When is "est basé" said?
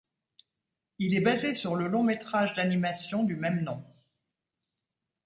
1.13-1.53